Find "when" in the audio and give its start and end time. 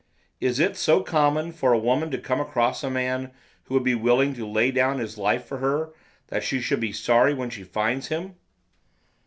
7.35-7.51